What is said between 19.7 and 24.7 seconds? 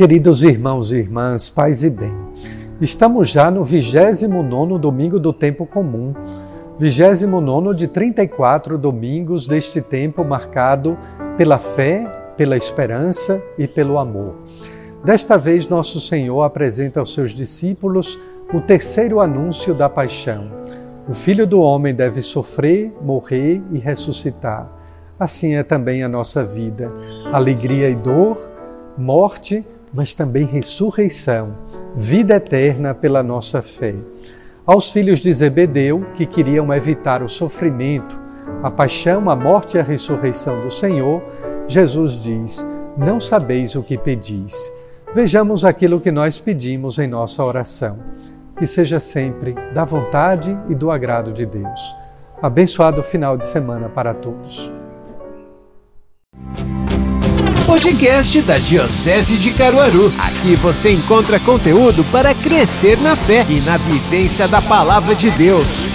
da paixão. O Filho do Homem deve sofrer, morrer e ressuscitar.